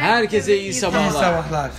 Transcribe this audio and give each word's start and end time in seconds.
Herkese 0.00 0.56
iyi 0.58 0.62
İyi 0.62 0.72
sabahlar. 0.72 1.10
sabahlar. 1.10 1.70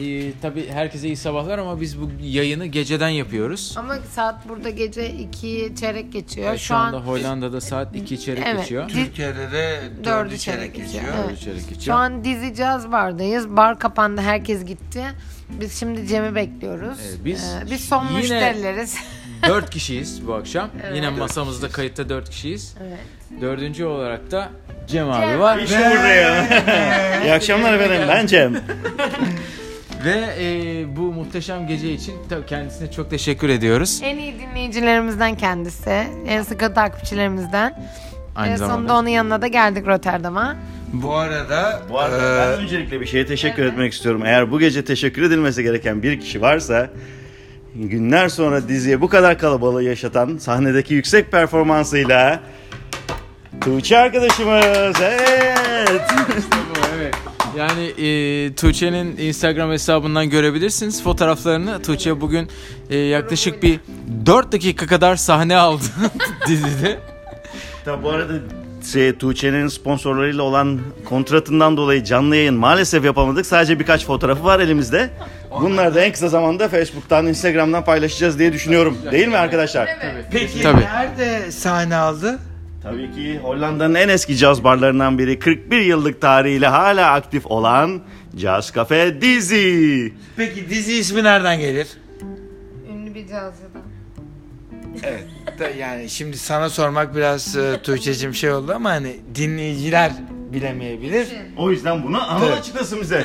Ee, 0.00 0.32
tabii 0.42 0.68
herkese 0.70 1.06
iyi 1.06 1.16
sabahlar 1.16 1.58
ama 1.58 1.80
biz 1.80 2.00
bu 2.00 2.10
yayını 2.22 2.66
geceden 2.66 3.08
yapıyoruz. 3.08 3.74
Ama 3.78 3.96
saat 4.14 4.48
burada 4.48 4.70
gece 4.70 5.10
2 5.10 5.72
çeyrek 5.80 6.12
geçiyor. 6.12 6.52
Şu, 6.56 6.58
Şu, 6.64 6.74
anda 6.76 6.96
an 6.96 7.00
Hollanda'da 7.02 7.60
saat 7.60 7.96
2 7.96 8.20
çeyrek 8.20 8.42
Evet. 8.46 8.60
geçiyor. 8.60 8.88
Türkiye'de 8.88 9.52
de 9.52 9.80
Dördü 9.96 10.04
dördü 10.04 10.38
çeyrek 10.38 10.74
çeyrek 10.74 10.74
geçiyor. 10.92 11.04
Evet. 11.18 11.28
Dördü 11.30 11.40
çeyrek 11.40 11.60
şu 11.62 11.68
geçiyor. 11.68 11.96
an 11.96 12.24
dizi 12.24 12.54
caz 12.54 12.92
bardayız. 12.92 13.56
Bar 13.56 13.78
kapandı, 13.78 14.20
herkes 14.20 14.64
gitti. 14.64 15.04
Biz 15.60 15.80
şimdi 15.80 16.06
Cem'i 16.06 16.34
bekliyoruz. 16.34 16.98
Evet, 17.08 17.18
biz 17.24 17.44
Ee, 17.44 17.70
biz 17.70 17.84
son 17.84 18.06
yine- 18.06 18.18
müşterileriz. 18.18 18.96
4 19.48 19.70
kişiyiz 19.70 20.26
bu 20.26 20.34
akşam. 20.34 20.68
Evet. 20.84 20.96
Yine 20.96 21.10
masamızda 21.10 21.68
kayıtta 21.68 22.08
4 22.08 22.30
kişiyiz. 22.30 22.74
evet. 22.82 22.98
Dördüncü 23.40 23.84
olarak 23.84 24.30
da 24.30 24.48
Cem 24.88 25.10
abi 25.10 25.38
var. 25.38 25.58
İşte 25.58 25.78
buradayım. 25.90 26.34
İyi 27.24 27.32
akşamlar 27.32 27.74
efendim. 27.74 28.08
Ben 28.08 28.26
Cem. 28.26 28.54
Ve 30.04 30.24
e, 30.40 30.96
bu 30.96 31.00
muhteşem 31.00 31.66
gece 31.66 31.92
için 31.92 32.14
tabii 32.28 32.46
kendisine 32.46 32.90
çok 32.90 33.10
teşekkür 33.10 33.48
ediyoruz. 33.48 34.00
En 34.02 34.18
iyi 34.18 34.34
dinleyicilerimizden 34.38 35.34
kendisi. 35.34 36.06
En 36.26 36.42
sıkı 36.42 36.74
takipçilerimizden. 36.74 37.82
Aynı 38.36 38.58
sonunda 38.58 38.74
zamanda. 38.74 38.94
onun 38.96 39.08
yanına 39.08 39.42
da 39.42 39.46
geldik 39.46 39.86
Rotterdam'a. 39.86 40.56
Bu 40.92 41.14
arada, 41.14 41.82
Bu 41.90 41.98
arada 41.98 42.34
e, 42.34 42.56
ben 42.56 42.64
öncelikle 42.64 43.00
bir 43.00 43.06
şeye 43.06 43.26
teşekkür 43.26 43.64
etmek 43.64 43.92
istiyorum. 43.92 44.22
Eğer 44.26 44.50
bu 44.50 44.58
gece 44.58 44.84
teşekkür 44.84 45.22
edilmesi 45.22 45.62
gereken 45.62 46.02
bir 46.02 46.20
kişi 46.20 46.40
varsa 46.40 46.90
günler 47.74 48.28
sonra 48.28 48.68
diziye 48.68 49.00
bu 49.00 49.08
kadar 49.08 49.38
kalabalığı 49.38 49.82
yaşatan 49.82 50.38
sahnedeki 50.38 50.94
yüksek 50.94 51.32
performansıyla 51.32 52.40
Tuğçe 53.60 53.98
arkadaşımız. 53.98 54.96
Evet. 55.00 56.00
Evet. 56.98 57.14
Yani 57.56 57.84
e, 57.84 58.54
Tuğçe'nin 58.54 59.16
Instagram 59.16 59.70
hesabından 59.70 60.30
görebilirsiniz 60.30 61.02
fotoğraflarını. 61.02 61.82
Tuğçe 61.82 62.20
bugün 62.20 62.48
e, 62.90 62.98
yaklaşık 62.98 63.62
bir 63.62 63.80
4 64.26 64.52
dakika 64.52 64.86
kadar 64.86 65.16
sahne 65.16 65.56
aldı 65.56 65.82
dizide. 66.48 66.98
Tabi 67.84 68.02
bu 68.02 68.10
arada 68.10 68.32
şey, 68.92 69.14
Tuğçe'nin 69.18 69.68
sponsorlarıyla 69.68 70.42
olan 70.42 70.80
kontratından 71.04 71.76
dolayı 71.76 72.04
canlı 72.04 72.36
yayın 72.36 72.54
maalesef 72.54 73.04
yapamadık. 73.04 73.46
Sadece 73.46 73.80
birkaç 73.80 74.06
fotoğrafı 74.06 74.44
var 74.44 74.60
elimizde. 74.60 75.10
Bunları 75.60 75.94
da 75.94 76.00
en 76.00 76.12
kısa 76.12 76.28
zamanda 76.28 76.68
Facebook'tan, 76.68 77.26
Instagram'dan 77.26 77.84
paylaşacağız 77.84 78.38
diye 78.38 78.52
düşünüyorum. 78.52 78.98
Değil 79.12 79.28
mi 79.28 79.36
arkadaşlar? 79.36 79.88
peki 80.32 80.62
Tabii. 80.62 80.80
nerede 80.80 81.52
sahne 81.52 81.96
aldı? 81.96 82.38
Tabii 82.82 83.12
ki 83.12 83.38
Hollanda'nın 83.42 83.94
en 83.94 84.08
eski 84.08 84.36
caz 84.36 84.64
barlarından 84.64 85.18
biri 85.18 85.38
41 85.38 85.80
yıllık 85.80 86.20
tarihiyle 86.20 86.66
hala 86.66 87.10
aktif 87.12 87.46
olan 87.46 88.00
Caz 88.36 88.72
Cafe 88.74 89.20
Dizi. 89.20 90.12
Peki 90.36 90.70
dizi 90.70 90.94
ismi 90.94 91.24
nereden 91.24 91.60
gelir? 91.60 91.88
Ünlü 92.92 93.14
bir 93.14 93.20
cazcıdan. 93.28 93.82
Evet. 95.02 95.24
da- 95.58 95.68
yani 95.70 96.10
şimdi 96.10 96.38
sana 96.38 96.70
sormak 96.70 97.16
biraz 97.16 97.56
e, 97.56 97.80
Tuğçe'cim 97.82 98.34
şey 98.34 98.52
oldu 98.52 98.72
ama 98.74 98.90
hani 98.90 99.16
dinleyiciler 99.34 100.12
bilemeyebilir. 100.52 101.28
O 101.56 101.70
yüzden 101.70 102.02
bunu 102.02 102.30
Anıl 102.30 102.46
Evet. 102.46 102.58
açıklasın 102.58 103.00
bize. 103.00 103.24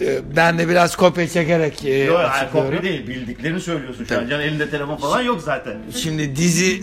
E, 0.00 0.20
ben 0.36 0.58
de 0.58 0.68
biraz 0.68 0.96
kopya 0.96 1.28
çekerek 1.28 1.84
e, 1.84 1.94
Yok 2.04 2.18
hayır, 2.18 2.30
açıklıyorum. 2.30 2.70
kopya 2.76 2.82
değil 2.90 3.06
bildiklerini 3.06 3.60
söylüyorsun 3.60 4.04
şu 4.04 4.18
an. 4.18 4.28
Can 4.28 4.40
elinde 4.40 4.70
telefon 4.70 4.96
falan 4.96 5.22
yok 5.22 5.40
zaten. 5.42 5.76
Şimdi 5.94 6.36
dizi 6.36 6.82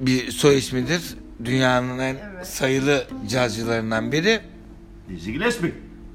bir 0.00 0.30
soy 0.30 0.58
ismidir. 0.58 1.02
Dünyanın 1.44 1.98
en 1.98 2.16
Evet. 2.34 2.46
sayılı 2.46 3.04
cazcılarından 3.28 4.12
biri. 4.12 4.40
Dizzy 5.08 5.30
Gillespie. 5.32 5.72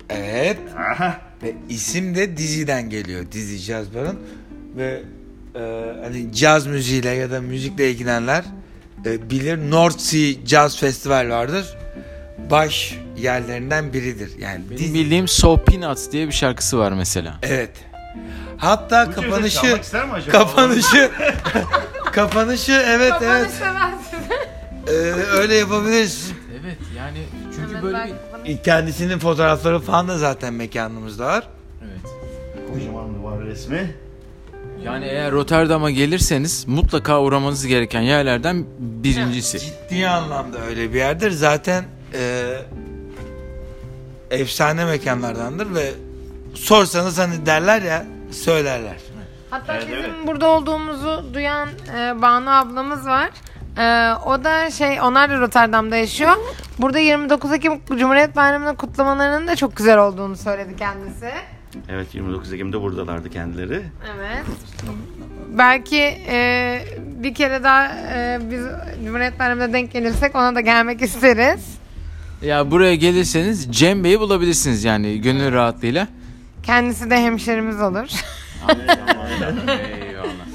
Evet. 0.10 0.58
Aha. 0.78 1.22
Ve 1.44 1.54
isim 1.70 2.16
de 2.16 2.38
diziden 2.38 2.90
geliyor. 2.90 3.26
Dizi 3.32 3.62
Caz 3.66 3.96
Bar'ın. 3.96 4.20
Ve 4.78 5.02
e, 5.56 5.60
hani 6.04 6.34
caz 6.34 6.68
müziğiyle 6.68 7.10
ya 7.10 7.32
da 7.32 7.42
müzikle 7.42 7.92
ilgilenenler 7.92 8.44
e, 9.06 9.30
bilir. 9.30 9.72
North 9.72 10.00
Sea 10.00 10.34
Jazz 10.46 10.78
Festival 10.80 11.30
vardır. 11.30 11.78
Baş 12.52 13.00
yerlerinden 13.18 13.94
biridir. 13.94 14.32
Yani 14.40 14.62
Benim 14.70 14.78
dizi- 14.82 14.94
bildiğim 14.94 15.28
So 15.28 15.64
Peanuts 15.64 16.12
diye 16.12 16.28
bir 16.28 16.32
şarkısı 16.34 16.78
var 16.78 16.92
mesela. 16.92 17.40
Evet. 17.44 17.72
Hatta 18.58 19.10
bize 19.10 19.22
kapanışı 19.22 19.56
çalmak 19.62 19.84
ister 19.84 20.06
mi 20.06 20.12
acaba? 20.14 20.32
kapanışı 20.32 21.12
kapanışı 22.16 22.72
evet 22.72 23.14
evet 23.22 23.52
Kapanışta 23.60 23.92
e, 24.88 24.92
öyle 25.40 25.56
yapabiliriz. 25.56 26.32
Evet 26.62 26.78
yani 26.98 27.18
çünkü 27.56 27.74
ben 27.74 27.84
böyle 27.84 27.98
bir... 27.98 28.10
kapanış- 28.10 28.62
Kendisinin 28.64 29.20
fotoğrafları 29.20 29.80
falan 29.80 30.08
da 30.08 30.18
zaten 30.18 30.54
mekanımızda 30.54 31.26
var. 31.26 31.48
Evet. 31.84 32.12
Kocaman 32.74 33.16
duvar 33.16 33.40
resmi. 33.46 33.96
Yani 34.84 35.06
eğer 35.06 35.32
Rotterdam'a 35.32 35.92
gelirseniz 35.92 36.68
mutlaka 36.68 37.22
uğramanız 37.22 37.68
gereken 37.68 38.02
yerlerden 38.02 38.66
birincisi. 38.80 39.60
Ciddi 39.60 40.08
anlamda 40.08 40.60
öyle 40.62 40.94
bir 40.94 40.98
yerdir. 40.98 41.32
Zaten 41.32 41.84
e, 42.14 42.44
efsane 44.32 44.86
mekanlardandır 44.86 45.76
ve 45.76 45.92
sorsanız 46.54 47.18
hani 47.18 47.46
derler 47.46 47.82
ya 47.82 48.06
söylerler. 48.32 48.96
Hatta 49.50 49.74
Evet, 49.74 49.88
bizim 49.88 50.00
evet. 50.00 50.28
burada 50.28 50.48
olduğumuzu 50.50 51.26
duyan 51.34 51.70
e, 51.98 52.22
Banu 52.22 52.50
ablamız 52.50 53.06
var. 53.06 53.30
E, 53.78 54.14
o 54.26 54.44
da 54.44 54.72
şey, 54.72 55.02
onlar 55.02 55.30
da 55.30 55.40
Rotterdam'da 55.40 55.96
yaşıyor. 55.96 56.32
Burada 56.80 57.00
29 57.00 57.54
Ekim 57.54 57.74
Cumhuriyet 58.00 58.36
Bayramı'nın 58.36 58.76
kutlamalarının 58.76 59.48
da 59.48 59.56
çok 59.56 59.76
güzel 59.76 59.98
olduğunu 60.00 60.38
söyledi 60.38 60.76
kendisi. 60.78 61.30
Evet 61.90 62.16
29 62.16 62.54
Ekim'de 62.54 62.82
buradalardı 62.82 63.30
kendileri. 63.30 63.82
Evet. 64.18 64.44
Belki 65.58 66.02
e, 66.28 66.80
bir 67.24 67.34
kere 67.34 67.64
daha 67.64 67.88
e, 67.88 68.40
biz 68.52 68.62
Cumhuriyet 69.06 69.40
Bayramı'na 69.40 69.74
denk 69.74 69.92
gelirsek 69.92 70.36
ona 70.36 70.56
da 70.56 70.62
gelmek 70.62 71.02
isteriz. 71.02 71.78
Ya 72.42 72.72
buraya 72.72 72.96
gelirseniz 72.96 73.68
Cem 73.72 74.04
Bey'i 74.04 74.20
bulabilirsiniz 74.20 74.84
yani 74.84 75.22
gönül 75.22 75.54
rahatlığıyla. 75.54 76.08
Kendisi 76.64 77.10
de 77.10 77.18
hemşerimiz 77.18 77.82
olur. 77.82 78.08
Eyvallah. 78.70 80.46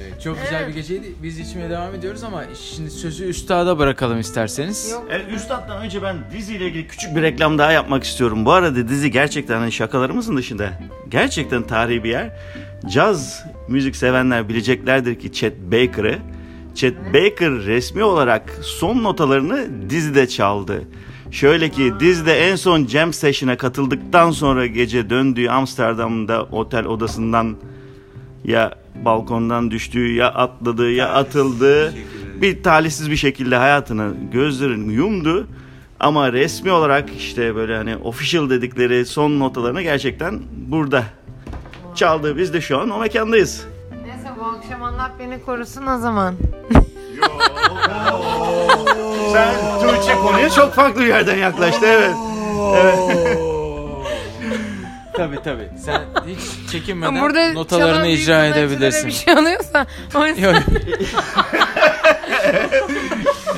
Evet, 0.00 0.22
çok 0.24 0.42
güzel 0.42 0.68
bir 0.68 0.74
geceydi. 0.74 1.12
Biz 1.22 1.38
içmeye 1.38 1.70
devam 1.70 1.94
ediyoruz 1.94 2.24
ama 2.24 2.44
şimdi 2.54 2.90
sözü 2.90 3.24
üstada 3.24 3.78
bırakalım 3.78 4.20
isterseniz. 4.20 4.90
Yok. 4.90 5.04
Evet, 5.10 5.26
Üstad'dan 5.34 5.82
önce 5.82 6.02
ben 6.02 6.16
diziyle 6.32 6.66
ilgili 6.66 6.88
küçük 6.88 7.16
bir 7.16 7.22
reklam 7.22 7.58
daha 7.58 7.72
yapmak 7.72 8.04
istiyorum. 8.04 8.44
Bu 8.44 8.52
arada 8.52 8.88
dizi 8.88 9.10
gerçekten 9.10 9.58
hani 9.58 9.72
şakalarımızın 9.72 10.36
dışında 10.36 10.70
gerçekten 11.08 11.62
tarihi 11.62 12.04
bir 12.04 12.10
yer. 12.10 12.30
Caz 12.88 13.44
müzik 13.68 13.96
sevenler 13.96 14.48
bileceklerdir 14.48 15.18
ki 15.18 15.32
Chet 15.32 15.58
Baker'ı. 15.58 16.18
Chet 16.74 17.14
Baker 17.14 17.50
resmi 17.50 18.04
olarak 18.04 18.58
son 18.62 19.02
notalarını 19.02 19.90
dizide 19.90 20.28
çaldı. 20.28 20.82
Şöyle 21.30 21.68
ki 21.68 21.92
dizide 22.00 22.48
en 22.48 22.56
son 22.56 22.86
jam 22.86 23.12
session'a 23.12 23.56
katıldıktan 23.56 24.30
sonra 24.30 24.66
gece 24.66 25.10
döndüğü 25.10 25.48
Amsterdam'da 25.48 26.42
otel 26.42 26.84
odasından 26.86 27.56
ya 28.44 28.74
balkondan 29.04 29.70
düştüğü 29.70 30.14
ya 30.14 30.28
atladı 30.28 30.90
ya 30.90 31.08
atıldı. 31.08 31.94
Bir 32.42 32.62
talihsiz 32.62 33.10
bir 33.10 33.16
şekilde 33.16 33.56
hayatını 33.56 34.14
gözlerini 34.32 34.92
yumdu. 34.92 35.46
Ama 36.00 36.32
resmi 36.32 36.70
olarak 36.70 37.08
işte 37.18 37.54
böyle 37.56 37.76
hani 37.76 37.96
official 37.96 38.50
dedikleri 38.50 39.06
son 39.06 39.40
notalarını 39.40 39.82
gerçekten 39.82 40.40
burada 40.68 41.04
çaldı. 41.94 42.36
Biz 42.36 42.54
de 42.54 42.60
şu 42.60 42.78
an 42.78 42.90
o 42.90 42.98
mekandayız. 42.98 43.66
Bu 44.42 44.46
akşam 44.46 44.82
Allah 44.82 45.10
beni 45.18 45.42
korusun 45.42 45.86
o 45.86 45.98
zaman. 45.98 46.34
Sen 49.32 49.54
Tuğçe 49.80 50.14
konuya 50.14 50.50
çok 50.50 50.74
farklı 50.74 51.00
bir 51.00 51.06
yerden 51.06 51.36
yaklaştı 51.36 51.86
evet. 51.86 52.14
Tabii 55.16 55.42
tabii. 55.44 55.70
Sen 55.84 56.02
hiç 56.26 56.72
çekinmeden 56.72 57.20
Burada 57.20 57.52
notalarını 57.52 57.92
çalan 57.92 58.04
büyük 58.04 58.20
icra 58.20 58.34
sanatçılara 58.34 58.64
edebilirsin. 58.64 59.06
Bir 59.06 59.12
şey 59.12 59.34
oluyorsa 59.34 59.86
o 60.14 60.26
yüzden 60.26 60.42
Yok. 60.42 60.62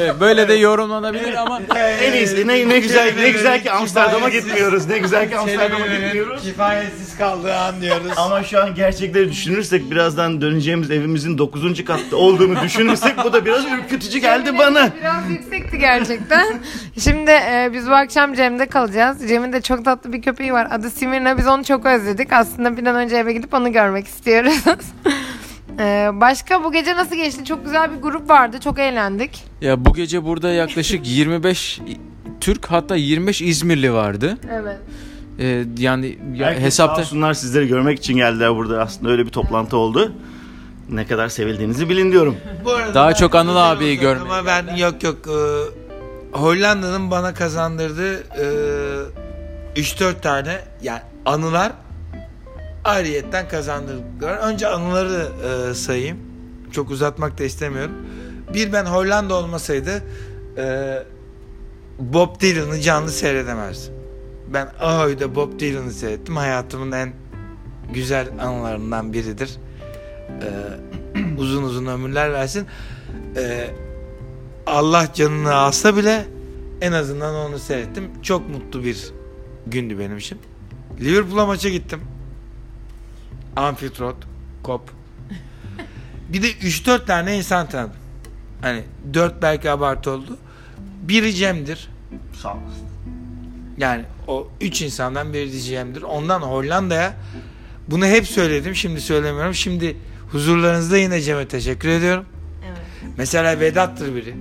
Evet, 0.01 0.15
böyle 0.21 0.49
de 0.49 0.55
yorumlanabilir 0.55 1.35
ama 1.35 1.61
En 2.03 2.13
iyisi 2.13 2.49
ne, 2.49 2.69
ne 2.69 2.79
güzel 2.79 3.13
ne 3.19 3.31
güzel 3.31 3.63
ki 3.63 3.71
Amsterdam'a 3.71 4.29
gitmiyoruz. 4.29 4.87
Ne 4.87 4.99
güzel 4.99 5.29
ki 5.29 5.39
Amsterdam'a 5.39 5.87
gitmiyoruz. 5.87 6.43
Kifayetsiz 6.43 7.19
kaldığı 7.19 7.55
anlıyoruz. 7.55 8.13
Ama 8.17 8.43
şu 8.43 8.63
an 8.63 8.75
gerçekleri 8.75 9.31
düşünürsek 9.31 9.91
birazdan 9.91 10.41
döneceğimiz 10.41 10.91
evimizin 10.91 11.39
9. 11.39 11.85
katta 11.85 12.17
olduğunu 12.17 12.63
düşünürsek 12.63 13.25
bu 13.25 13.33
da 13.33 13.45
biraz 13.45 13.65
ürkütücü 13.65 14.19
geldi 14.19 14.59
bana. 14.59 14.91
Biraz 15.01 15.31
yüksekti 15.31 15.79
gerçekten. 15.79 16.61
Şimdi 16.99 17.31
e, 17.31 17.71
biz 17.73 17.87
bu 17.87 17.95
akşam 17.95 18.35
Cem'de 18.35 18.67
kalacağız. 18.67 19.29
Cem'in 19.29 19.53
de 19.53 19.61
çok 19.61 19.85
tatlı 19.85 20.13
bir 20.13 20.23
köpeği 20.23 20.53
var. 20.53 20.69
Adı 20.71 20.91
Simirna. 20.91 21.39
Biz 21.39 21.47
onu 21.47 21.65
çok 21.65 21.87
özledik. 21.87 22.33
Aslında 22.33 22.77
bir 22.77 22.87
an 22.87 22.97
önce 22.97 23.17
eve 23.17 23.33
gidip 23.33 23.55
onu 23.55 23.73
görmek 23.73 24.07
istiyoruz. 24.07 24.55
E, 25.79 26.11
başka 26.13 26.65
bu 26.65 26.73
gece 26.73 26.97
nasıl 26.97 27.17
geçti? 27.17 27.45
Çok 27.45 27.65
güzel 27.65 27.97
bir 27.97 28.03
grup 28.03 28.31
vardı. 28.31 28.61
Çok 28.65 28.79
eğlendik. 28.79 29.45
ya 29.61 29.85
bu 29.85 29.95
gece 29.95 30.25
burada 30.25 30.51
yaklaşık 30.53 31.07
25 31.09 31.81
Türk 32.41 32.67
hatta 32.67 32.97
25 32.97 33.43
İzmirli 33.43 33.93
vardı. 33.93 34.39
Evet. 34.53 34.79
E, 35.39 35.65
yani 35.79 36.19
ya, 36.35 36.47
Herkes 36.47 36.65
hesapta 36.65 36.95
sağ 36.97 37.01
olsunlar 37.03 37.35
sizleri 37.35 37.69
görmek 37.69 37.99
için 37.99 38.17
geldiler 38.17 38.57
burada. 38.57 38.81
Aslında 38.83 39.13
öyle 39.13 39.27
bir 39.27 39.31
toplantı 39.31 39.77
oldu. 39.77 40.13
Ne 40.91 41.07
kadar 41.07 41.29
sevildiğinizi 41.29 41.89
bilin 41.89 42.13
diyorum. 42.13 42.37
Bu 42.65 42.71
arada 42.73 42.95
Daha 42.95 43.09
ben 43.09 43.15
çok 43.15 43.35
Anıl 43.35 43.49
güzel 43.49 43.71
abiyi 43.73 43.99
görmeye 43.99 44.23
Ama 44.23 44.47
ben 44.47 44.77
yok 44.77 45.03
yok 45.03 45.17
e, 45.27 45.39
Hollanda'nın 46.39 47.11
bana 47.11 47.35
kazandırdığı 47.35 48.17
e, 49.77 49.81
3-4 49.81 50.21
tane 50.21 50.59
yani 50.83 51.01
anılar 51.27 51.73
ayrıyetten 52.85 53.49
kazandırdıkları. 53.49 54.41
Önce 54.41 54.69
anıları 54.69 55.29
e, 55.71 55.75
sayayım. 55.75 56.19
Çok 56.73 56.91
uzatmak 56.91 57.39
da 57.39 57.45
istemiyorum. 57.45 57.95
Bir 58.55 58.73
ben 58.73 58.85
Hollanda 58.85 59.35
olmasaydı 59.35 60.03
e, 60.57 60.97
Bob 61.99 62.41
Dylan'ı 62.41 62.81
canlı 62.81 63.11
seyredemezdim. 63.11 63.95
Ben 64.53 64.69
Ahoy'da 64.81 65.35
Bob 65.35 65.61
Dylan'ı 65.61 65.93
seyrettim. 65.93 66.37
Hayatımın 66.37 66.93
en 66.93 67.13
güzel 67.93 68.29
anılarından 68.41 69.13
biridir. 69.13 69.57
E, 70.43 70.49
uzun 71.39 71.63
uzun 71.63 71.87
ömürler 71.87 72.33
versin. 72.33 72.67
E, 73.37 73.71
Allah 74.67 75.09
canını 75.15 75.55
alsa 75.55 75.97
bile 75.97 76.25
en 76.81 76.93
azından 76.93 77.35
onu 77.35 77.59
seyrettim. 77.59 78.11
Çok 78.23 78.49
mutlu 78.49 78.85
bir 78.85 79.13
gündü 79.67 79.99
benim 79.99 80.17
için. 80.17 80.39
Liverpool'a 81.01 81.47
maça 81.47 81.69
gittim. 81.69 82.01
Road, 83.57 84.17
Kop. 84.63 84.91
Bir 86.29 86.43
de 86.43 86.53
3-4 86.53 87.07
tane 87.07 87.37
insan 87.37 87.69
tanıdım. 87.69 87.97
Hani 88.61 88.83
4 89.15 89.43
belki 89.43 89.71
abartı 89.71 90.11
oldu. 90.11 90.39
Biri 91.03 91.35
Cem'dir. 91.35 91.89
Sağ 92.43 92.49
olasın. 92.49 92.89
Yani 93.79 94.05
o 94.27 94.49
3 94.61 94.83
insandan 94.83 95.33
biri 95.33 95.61
Cem'dir. 95.61 96.03
Ondan 96.03 96.41
Hollanda'ya 96.41 97.17
bunu 97.89 98.07
hep 98.07 98.27
söyledim. 98.27 98.75
Şimdi 98.75 99.01
söylemiyorum. 99.01 99.55
Şimdi 99.55 99.97
huzurlarınızda 100.33 100.99
yine 100.99 101.21
Cem'e 101.21 101.49
teşekkür 101.49 101.89
ediyorum. 101.89 102.25
Evet. 102.67 102.79
Mesela 103.19 103.61
Vedat'tır 103.61 104.15
biri. 104.15 104.35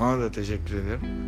Ona 0.00 0.20
da 0.20 0.30
teşekkür 0.30 0.74
ediyorum. 0.74 1.27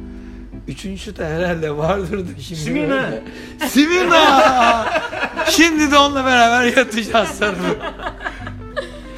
Üçüncüsü 0.70 1.16
de 1.16 1.26
herhalde 1.26 1.76
vardır 1.76 2.18
da 2.18 2.40
şimdi. 2.40 2.60
Simina. 2.60 2.90
böyle. 2.90 3.22
Simina! 3.68 4.86
şimdi 5.48 5.90
de 5.90 5.98
onunla 5.98 6.24
beraber 6.24 6.76
yatacağız 6.76 7.28
sarılıp. 7.28 7.82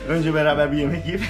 Önce 0.09 0.35
beraber 0.35 0.73
bir 0.73 0.77
yemek 0.77 1.07
yiyip 1.07 1.23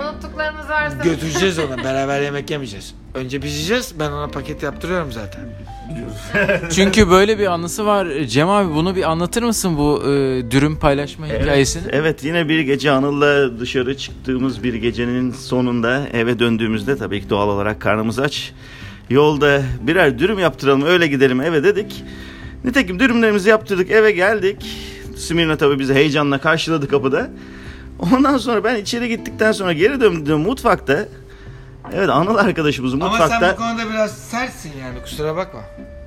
Unuttuklarımız 0.00 0.68
varsa 0.68 0.96
Götüreceğiz 1.02 1.58
ona. 1.58 1.84
Beraber 1.84 2.22
yemek 2.22 2.50
yemeyeceğiz. 2.50 2.94
Önce 3.14 3.42
biz 3.42 3.54
yiyeceğiz. 3.54 3.94
Ben 3.98 4.10
ona 4.10 4.28
paket 4.28 4.62
yaptırıyorum 4.62 5.12
zaten. 5.12 5.44
çünkü 6.70 7.10
böyle 7.10 7.38
bir 7.38 7.46
anısı 7.46 7.86
var. 7.86 8.08
Cem 8.26 8.48
abi 8.48 8.74
bunu 8.74 8.96
bir 8.96 9.10
anlatır 9.10 9.42
mısın 9.42 9.78
bu 9.78 10.02
e, 10.02 10.10
dürüm 10.50 10.76
paylaşma 10.78 11.26
hikayesini? 11.26 11.82
Evet, 11.82 11.94
evet 11.94 12.24
yine 12.24 12.48
bir 12.48 12.60
gece 12.60 12.90
Anıl'la 12.90 13.60
dışarı 13.60 13.96
çıktığımız 13.96 14.62
bir 14.62 14.74
gecenin 14.74 15.32
sonunda 15.32 16.08
eve 16.12 16.38
döndüğümüzde 16.38 16.96
tabii 16.96 17.20
ki 17.20 17.30
doğal 17.30 17.48
olarak 17.48 17.80
karnımız 17.80 18.18
aç. 18.18 18.52
Yolda 19.10 19.62
birer 19.80 20.18
dürüm 20.18 20.38
yaptıralım 20.38 20.82
öyle 20.82 21.06
gidelim 21.06 21.40
eve 21.40 21.64
dedik. 21.64 22.04
Nitekim 22.64 23.00
dürümlerimizi 23.00 23.48
yaptırdık 23.48 23.90
eve 23.90 24.12
geldik. 24.12 24.76
Simirna 25.16 25.56
tabii 25.56 25.78
bizi 25.78 25.94
heyecanla 25.94 26.38
karşıladı 26.38 26.88
kapıda. 26.88 27.30
Ondan 27.98 28.38
sonra 28.38 28.64
ben 28.64 28.76
içeri 28.76 29.08
gittikten 29.08 29.52
sonra 29.52 29.72
geri 29.72 30.00
döndüm 30.00 30.38
mutfakta. 30.38 31.08
Evet 31.92 32.08
Anıl 32.08 32.36
arkadaşımız 32.36 32.94
Ama 32.94 33.08
mutfakta. 33.08 33.40
sen 33.40 33.52
bu 33.52 33.56
konuda 33.56 33.90
biraz 33.90 34.18
sertsin 34.18 34.72
yani 34.80 35.02
kusura 35.02 35.36
bakma. 35.36 35.60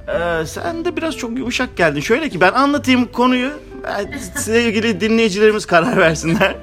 Ee, 0.07 0.46
sen 0.46 0.86
de 0.86 0.98
biraz 0.98 1.18
çok 1.18 1.38
yumuşak 1.38 1.78
geldin. 1.78 2.00
Şöyle 2.00 2.30
ki 2.30 2.42
ben 2.42 2.51
anlatayım 2.54 3.06
konuyu. 3.06 3.50
Sevgili 4.36 5.01
dinleyicilerimiz 5.01 5.66
karar 5.66 5.98
versinler. 5.98 6.56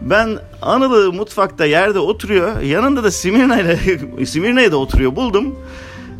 Ben 0.00 0.38
Anıl'ı 0.62 1.12
mutfakta 1.12 1.66
yerde 1.66 1.98
oturuyor. 1.98 2.60
Yanında 2.60 3.04
da 3.04 3.10
Simirna 3.10 3.60
ile 4.66 4.76
oturuyor 4.76 5.16
buldum. 5.16 5.58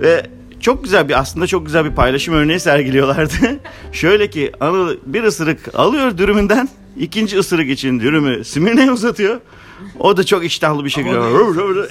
Ve 0.00 0.26
çok 0.60 0.84
güzel 0.84 1.08
bir 1.08 1.18
aslında 1.20 1.46
çok 1.46 1.66
güzel 1.66 1.84
bir 1.84 1.94
paylaşım 1.94 2.34
örneği 2.34 2.60
sergiliyorlardı. 2.60 3.34
Şöyle 3.92 4.30
ki 4.30 4.52
Anıl 4.60 4.96
bir 5.06 5.24
ısırık 5.24 5.74
alıyor 5.74 6.18
dürümünden. 6.18 6.68
ikinci 6.98 7.38
ısırık 7.38 7.70
için 7.70 8.00
dürümü 8.00 8.44
Simirna'ya 8.44 8.92
uzatıyor. 8.92 9.40
O 9.98 10.16
da 10.16 10.24
çok 10.24 10.44
iştahlı 10.44 10.84
bir 10.84 10.90
şekilde. 10.90 11.16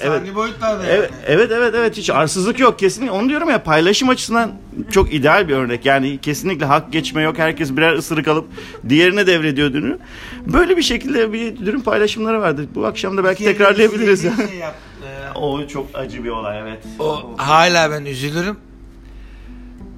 Sanki 0.00 0.34
boyutlarda 0.34 0.86
Evet, 0.86 1.10
evet 1.26 1.50
evet 1.52 1.74
evet 1.76 1.96
hiç 1.96 2.10
arsızlık 2.10 2.60
yok 2.60 2.78
kesinlikle 2.78 3.12
onu 3.12 3.28
diyorum 3.28 3.50
ya 3.50 3.62
paylaşım 3.62 4.08
açısından 4.08 4.52
çok 4.90 5.14
ideal 5.14 5.48
bir 5.48 5.54
örnek 5.54 5.86
yani 5.86 6.18
kesinlikle 6.18 6.66
hak 6.66 6.92
geçme 6.92 7.22
yok 7.22 7.38
herkes 7.38 7.76
birer 7.76 7.92
ısırık 7.92 8.28
alıp 8.28 8.48
diğerine 8.88 9.26
devrediyor 9.26 9.72
dürümü 9.72 9.98
böyle 10.46 10.76
bir 10.76 10.82
şekilde 10.82 11.32
bir 11.32 11.56
dürüm 11.56 11.80
paylaşımları 11.80 12.40
vardı 12.40 12.66
bu 12.74 12.86
akşam 12.86 13.16
da 13.16 13.24
belki 13.24 13.44
tekrarlayabiliriz 13.44 14.24
ya. 14.24 14.36
Şey 14.36 14.46
o 15.34 15.66
çok 15.66 15.86
acı 15.94 16.24
bir 16.24 16.28
olay 16.28 16.60
evet 16.60 16.82
O 16.98 17.34
hala 17.36 17.90
ben 17.90 18.04
üzülürüm. 18.04 18.56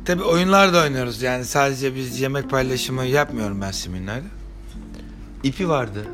Tabi 0.04 0.22
oyunlar 0.22 0.74
da 0.74 0.82
oynuyoruz 0.82 1.22
yani 1.22 1.44
sadece 1.44 1.94
biz 1.94 2.20
yemek 2.20 2.50
paylaşımı 2.50 3.04
yapmıyorum 3.04 3.60
ben 3.60 3.70
Siminler'le. 3.70 4.22
İpi 5.42 5.68
vardı. 5.68 6.06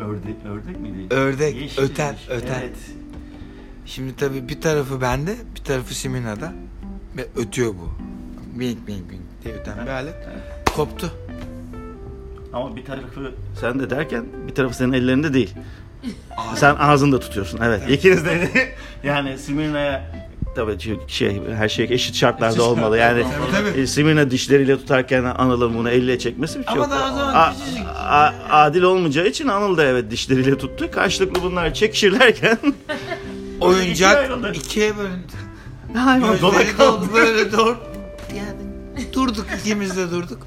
Ördek 0.00 0.36
ördek 0.48 0.80
miydi? 0.80 1.14
Ördek, 1.14 1.56
Yeşil, 1.56 1.82
öten, 1.82 2.12
yeşil. 2.12 2.30
öten. 2.30 2.60
Evet. 2.60 2.76
Şimdi 3.86 4.16
tabi 4.16 4.48
bir 4.48 4.60
tarafı 4.60 5.00
bende, 5.00 5.36
bir 5.56 5.60
tarafı 5.64 5.94
Simina'da 5.94 6.52
ve 7.16 7.26
ötüyor 7.36 7.74
bu. 7.74 7.90
Bing 8.60 8.78
bing 8.88 9.10
bing 9.10 9.20
diye 9.44 9.54
öten 9.54 9.74
bir 9.86 9.90
alet. 9.90 10.14
Koptu. 10.76 11.10
Ama 12.52 12.76
bir 12.76 12.84
tarafı 12.84 13.32
sen 13.60 13.78
de 13.78 13.90
derken 13.90 14.24
bir 14.48 14.54
tarafı 14.54 14.76
senin 14.76 14.92
ellerinde 14.92 15.34
değil. 15.34 15.54
Sen 16.54 16.74
ağzında 16.74 17.20
tutuyorsun. 17.20 17.60
Evet. 17.62 17.90
İkiniz 17.90 18.24
de 18.24 18.48
yani 19.04 19.38
Simirna'ya 19.38 20.25
tabii 20.56 20.78
çünkü 20.78 21.00
şey 21.08 21.42
her 21.56 21.68
şey 21.68 21.86
eşit 21.90 22.16
şartlarda 22.16 22.62
olmalı. 22.62 22.98
Yani 22.98 23.22
Tabii, 23.52 23.70
tabii. 23.70 23.80
e, 23.80 23.86
Simirna 23.86 24.30
dişleriyle 24.30 24.76
tutarken 24.78 25.24
Anıl'ın 25.24 25.74
bunu 25.74 25.90
elle 25.90 26.18
çekmesi 26.18 26.58
Ama 26.66 26.76
çok 26.76 26.90
daha 26.90 27.12
o 27.12 27.16
zaman 27.16 27.34
a- 27.34 27.54
a- 27.98 28.34
adil 28.50 28.82
olmayacağı 28.82 29.26
için 29.26 29.48
Anıl 29.48 29.76
da 29.76 29.84
evet 29.84 30.10
dişleriyle 30.10 30.58
tuttu. 30.58 30.90
Karşılıklı 30.90 31.42
bunlar 31.42 31.74
çekişirlerken 31.74 32.58
Oyuncak 33.60 34.30
ikiye 34.56 34.96
bölündü. 34.96 35.32
hayvan 35.94 36.40
dona 36.42 36.58
kaldı. 36.78 37.06
böyle 37.14 37.52
doğru. 37.56 37.76
Yani 38.36 39.12
durduk 39.12 39.46
ikimiz 39.60 39.96
de 39.96 40.10
durduk. 40.10 40.46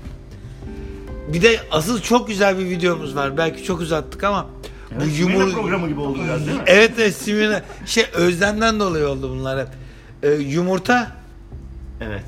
Bir 1.33 1.41
de 1.41 1.59
asıl 1.71 2.01
çok 2.01 2.27
güzel 2.27 2.57
bir 2.57 2.65
videomuz 2.65 3.15
var. 3.15 3.37
Belki 3.37 3.63
çok 3.63 3.81
uzattık 3.81 4.23
ama 4.23 4.45
bu 4.91 5.03
Evet, 5.03 5.13
Simirna 5.15 5.43
yumur 5.43 5.53
programı 5.53 5.87
gibi 5.87 5.99
oldu 5.99 6.19
biraz 6.25 6.45
değil 6.47 6.57
mi? 6.57 6.63
Evet 6.67 6.91
evet 6.97 7.15
Simina 7.15 7.61
şey 7.85 8.05
özlemden 8.13 8.79
dolayı 8.79 9.07
oldu 9.07 9.29
bunlar 9.29 9.59
hep. 9.59 9.67
Ee, 10.23 10.29
yumurta 10.29 11.11
Evet. 12.01 12.23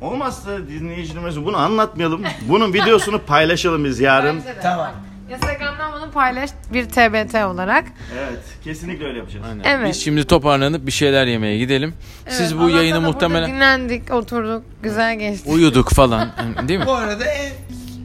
Olmazsa 0.00 0.58
dinleyicilerimize 0.68 1.44
bunu 1.44 1.56
anlatmayalım. 1.56 2.22
Bunun 2.48 2.72
videosunu 2.74 3.18
paylaşalım 3.26 3.84
biz 3.84 4.00
yarın. 4.00 4.42
Tamam. 4.62 4.90
Instagram'dan 5.30 5.92
bunu 5.92 6.10
paylaş 6.10 6.50
bir 6.72 6.84
TBT 6.84 7.34
olarak. 7.34 7.84
Evet, 8.18 8.38
kesinlikle 8.64 9.06
öyle 9.06 9.18
yapacağız. 9.18 9.46
Aynen. 9.50 9.64
Evet. 9.64 9.88
Biz 9.88 10.00
şimdi 10.04 10.24
toparlanıp 10.26 10.86
bir 10.86 10.92
şeyler 10.92 11.26
yemeye 11.26 11.58
gidelim. 11.58 11.94
Siz 12.28 12.40
Evet, 12.40 12.52
bu 12.60 12.64
Allah'tan 12.64 12.76
yayını 12.76 12.96
da 12.96 12.98
burada 13.00 13.12
muhtemelen 13.12 13.50
dinlendik, 13.50 14.10
oturduk, 14.14 14.62
güzel 14.82 15.18
geçti. 15.18 15.50
uyuduk 15.50 15.90
falan 15.90 16.28
değil 16.68 16.80
mi? 16.80 16.86
bu 16.86 16.92
arada 16.92 17.24
en, 17.24 17.52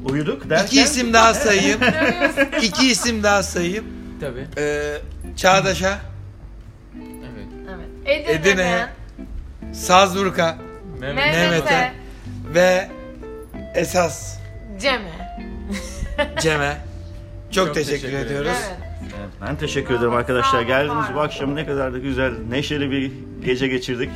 Uyuduk 0.10 0.50
derken... 0.50 0.66
iki 0.68 0.82
isim 0.82 1.14
daha 1.14 1.34
sayayım. 1.34 1.80
iki 2.62 2.92
isim 2.92 3.24
daha 3.24 3.44
sayayım. 3.44 3.86
Tabii. 4.22 4.46
Ee, 4.58 4.98
Çağdaş'a. 5.38 6.00
Evet. 8.08 8.30
Edirne'ye, 8.30 8.68
Edirne'den 8.68 9.74
Salzburg'a 9.74 10.58
Mehmet'e, 11.00 11.32
Mehmet'e. 11.50 11.92
ve 12.54 12.90
esas 13.76 14.38
Cem'e. 14.82 15.38
Cem'e 16.42 16.78
çok, 17.52 17.66
Çok 17.66 17.76
teşekkür, 17.76 18.02
teşekkür 18.02 18.18
ediyoruz. 18.26 18.52
Evet. 18.68 18.78
Evet, 19.02 19.30
ben 19.42 19.56
teşekkür 19.56 19.96
ederim 19.96 20.14
arkadaşlar. 20.14 20.62
Geldiniz 20.62 21.06
bu 21.16 21.20
akşam 21.22 21.56
ne 21.56 21.66
kadar 21.66 21.94
da 21.94 21.98
güzel, 21.98 22.34
neşeli 22.50 22.92
bir 22.92 23.12
gece 23.46 23.68
geçirdik. 23.68 24.10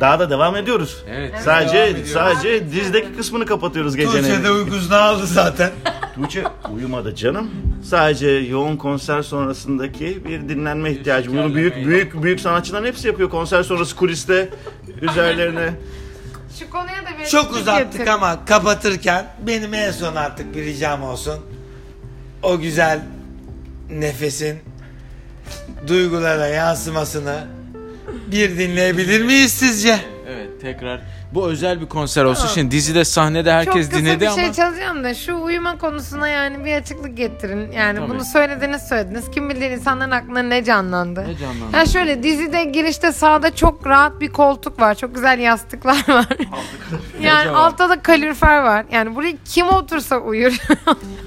Daha 0.00 0.18
da 0.18 0.30
devam 0.30 0.56
ediyoruz. 0.56 1.04
Evet. 1.08 1.32
Devam 1.32 1.44
Sadece 1.44 1.78
ediyoruz. 1.78 2.12
sadece 2.12 2.70
dizdeki 2.72 3.16
kısmını 3.16 3.46
kapatıyoruz 3.46 3.92
Tuğçe 3.96 4.12
de 4.12 4.16
gecenin. 4.20 4.44
uykusunu 4.44 4.94
aldı 4.96 5.26
zaten. 5.26 5.70
Tuğçe 6.14 6.44
uyumadı 6.74 7.14
canım. 7.14 7.50
Sadece 7.84 8.28
yoğun 8.28 8.76
konser 8.76 9.22
sonrasındaki 9.22 10.24
bir 10.24 10.48
dinlenme 10.48 10.90
ihtiyacı. 10.90 11.30
Bunu 11.32 11.54
büyük 11.54 11.76
büyük 11.86 12.22
büyük 12.22 12.40
sanatçıların 12.40 12.86
hepsi 12.86 13.06
yapıyor. 13.06 13.30
Konser 13.30 13.62
sonrası 13.62 13.96
kuliste 13.96 14.48
üzerlerine 15.02 15.70
Şu 16.58 16.70
konuya 16.70 17.02
da 17.02 17.18
bir 17.20 17.26
Çok 17.26 17.56
uzattık 17.56 17.92
getir. 17.92 18.06
ama 18.06 18.44
kapatırken 18.44 19.26
benim 19.46 19.74
en 19.74 19.90
son 19.90 20.16
artık 20.16 20.54
bir 20.54 20.64
ricam 20.64 21.02
olsun. 21.02 21.38
O 22.42 22.58
güzel 22.60 23.02
nefesin 23.90 24.58
duygulara 25.86 26.46
yansımasını 26.46 27.44
bir 28.32 28.58
dinleyebilir 28.58 29.22
miyiz 29.24 29.52
sizce? 29.52 30.13
Tekrar 30.64 31.00
bu 31.34 31.48
özel 31.48 31.80
bir 31.80 31.86
konser 31.86 32.24
olsun. 32.24 32.48
Şimdi 32.48 32.70
dizide 32.70 33.04
sahnede 33.04 33.52
herkes 33.52 33.74
Çok 33.74 33.82
kısa 33.90 33.96
dinledi 34.02 34.20
bir 34.20 34.26
ama 34.26 34.36
şey 34.36 34.52
çalacağım 34.52 35.04
da 35.04 35.14
şu 35.14 35.36
uyuma 35.36 35.78
konusuna 35.78 36.28
yani 36.28 36.64
bir 36.64 36.74
açıklık 36.74 37.16
getirin. 37.16 37.72
Yani 37.72 37.98
Tabii. 37.98 38.10
bunu 38.10 38.24
söylediniz 38.24 38.82
söylediniz. 38.82 39.30
Kim 39.30 39.50
bilir 39.50 39.70
insanların 39.70 40.10
aklına 40.10 40.42
ne 40.42 40.64
canlandı. 40.64 41.24
ne 41.28 41.36
canlandı? 41.36 41.76
Ya 41.76 41.86
şöyle 41.86 42.22
dizide 42.22 42.64
girişte 42.64 43.12
sağda 43.12 43.54
çok 43.54 43.86
rahat 43.86 44.20
bir 44.20 44.28
koltuk 44.28 44.80
var. 44.80 44.94
Çok 44.94 45.14
güzel 45.14 45.38
yastıklar 45.38 46.04
var. 46.08 46.26
yani 47.20 47.38
Kocaman. 47.38 47.60
altta 47.60 47.88
da 47.88 48.02
kalorifer 48.02 48.62
var. 48.62 48.84
Yani 48.92 49.14
buraya 49.14 49.34
kim 49.44 49.68
otursa 49.68 50.18
uyur. 50.18 50.52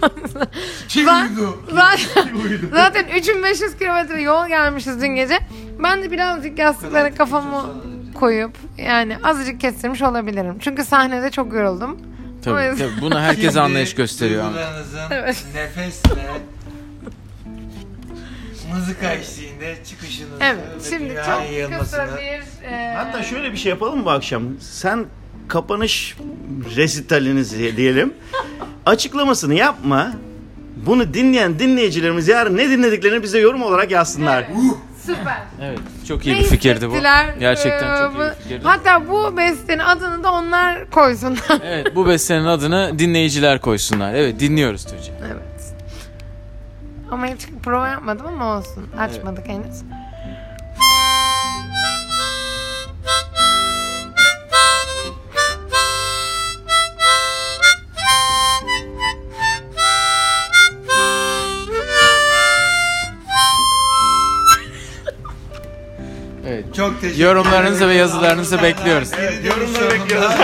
Kim 0.87 1.07
uyudu? 1.07 1.59
zaten, 1.73 2.29
zaten 2.73 3.05
3500 3.15 3.77
kilometre 3.77 4.21
yol 4.21 4.47
gelmişiz 4.47 5.01
dün 5.01 5.07
gece. 5.15 5.39
Ben 5.83 6.03
de 6.03 6.11
birazcık 6.11 6.59
yastıklara 6.59 7.13
kafamı 7.15 7.65
koyup 8.17 8.51
yani 8.77 9.17
azıcık 9.23 9.61
kestirmiş 9.61 10.01
olabilirim. 10.01 10.55
Çünkü 10.59 10.85
sahnede 10.85 11.31
çok 11.31 11.53
yoruldum. 11.53 11.97
O 12.39 12.43
Tabii, 12.43 12.63
yüzden- 12.65 12.89
tabii 12.89 13.01
bunu 13.01 13.19
herkes 13.19 13.45
Şimdi 13.45 13.59
anlayış 13.61 13.95
gösteriyor. 13.95 14.43
duygularınızın 14.45 14.99
Evet. 15.11 15.45
nefesle 15.55 16.27
mızıka 18.73 19.13
eşliğinde 19.13 19.77
çıkışınızı 19.85 20.31
Evet. 20.41 20.63
ve 20.85 20.89
Şimdi 20.89 21.09
dünyaya 21.09 21.25
çok 21.25 21.51
yayılmasını 21.51 21.83
kısa 22.05 22.17
bir 22.17 22.67
e, 22.67 22.93
Hatta 22.95 23.23
şöyle 23.23 23.51
bir 23.51 23.57
şey 23.57 23.69
yapalım 23.69 23.99
mı 23.99 24.05
bu 24.05 24.09
akşam? 24.11 24.43
Sen 24.59 25.05
kapanış 25.47 26.17
resitalinizi 26.75 27.77
diyelim. 27.77 28.13
Açıklamasını 28.85 29.53
yapma. 29.53 30.11
Bunu 30.85 31.13
dinleyen 31.13 31.59
dinleyicilerimiz 31.59 32.27
yarın 32.27 32.57
ne 32.57 32.69
dinlediklerini 32.69 33.23
bize 33.23 33.39
yorum 33.39 33.61
olarak 33.61 33.91
yazsınlar. 33.91 34.47
Süper. 35.15 35.37
Evet 35.61 35.79
çok 36.07 36.25
iyi 36.25 36.35
Ne 36.35 36.39
bir 36.39 36.45
fikirdi 36.45 36.89
bu. 36.89 36.93
Gerçekten 37.39 37.95
Ee, 37.95 37.97
çok 37.99 38.13
iyi 38.15 38.19
bir 38.19 38.43
fikirdi. 38.43 38.63
Hatta 38.63 39.07
bu 39.09 39.37
bestenin 39.37 39.79
adını 39.79 40.23
da 40.23 40.31
onlar 40.31 40.89
koysunlar. 40.89 41.59
Evet 41.63 41.95
bu 41.95 42.07
bestenin 42.07 42.45
adını 42.45 42.99
dinleyiciler 42.99 43.61
koysunlar. 43.61 44.13
Evet 44.13 44.39
dinliyoruz 44.39 44.83
Tuğçe. 44.85 45.11
evet. 45.21 45.73
Ama 47.11 47.25
hiç 47.27 47.47
prova 47.63 47.87
yapmadım 47.87 48.25
ama 48.27 48.57
olsun. 48.57 48.89
Açmadık 48.99 49.47
henüz. 49.47 49.81
Çok 66.97 67.01
teşekkür 67.01 67.23
Yorumlarınızı 67.23 67.87
ve 67.87 67.93
yazılarınızı 67.93 68.61
bekliyoruz. 68.63 69.09
Evet, 69.19 69.45
yorumları 69.45 69.91
bekliyoruz. 69.91 70.31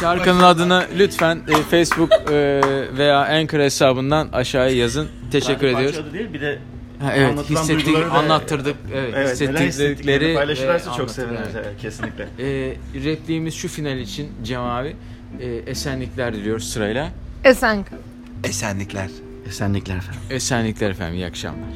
Şarkının 0.00 0.42
adını 0.42 0.86
lütfen 0.98 1.36
e, 1.48 1.52
Facebook 1.70 2.12
e, 2.12 2.60
veya 2.98 3.18
Anchor 3.18 3.60
hesabından 3.60 4.28
aşağıya 4.32 4.76
yazın. 4.76 5.08
Teşekkür 5.32 5.66
ediyoruz. 5.66 5.94
parçalı 5.96 6.12
değil 6.12 6.32
bir 6.32 6.40
de 6.40 6.58
Ha, 7.02 7.12
evet 7.16 7.30
Anlatılan 7.30 7.60
hissettik, 7.60 7.86
duyguları 7.86 8.08
da- 8.10 8.12
anlattırdık. 8.12 8.76
Evet, 8.94 9.14
evet, 9.16 9.16
neler 9.16 9.30
hissettiklerini 9.30 9.68
hissettikleri 9.68 10.34
paylaşırlarsa 10.34 10.90
ve 10.90 10.96
çok 10.96 11.00
anlatırlar. 11.00 11.26
seviniriz 11.28 11.56
evet, 11.56 11.80
kesinlikle. 11.82 12.22
E, 12.38 12.76
repliğimiz 13.04 13.54
şu 13.54 13.68
final 13.68 13.98
için 13.98 14.28
Cem 14.44 14.60
abi. 14.62 14.96
E, 15.40 15.46
esenlikler 15.46 16.34
diliyoruz 16.34 16.72
sırayla. 16.72 17.08
Esen 17.44 17.84
kal. 17.84 17.96
Esenlikler. 18.44 19.08
Esenlikler 19.48 19.96
efendim. 19.96 20.20
Esenlikler 20.30 20.90
efendim 20.90 21.14
iyi 21.14 21.26
akşamlar. 21.26 21.68